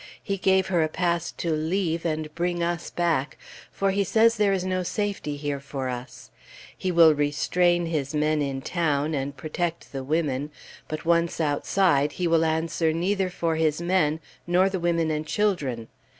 [0.23, 3.37] He gave her a pass to leave, and bring us back,
[3.71, 6.31] for he says there is no safety here for us;
[6.75, 10.49] he will restrain his men in town, and protect the women,
[10.87, 15.87] but once outside, he will answer neither for his men, nor the women and children.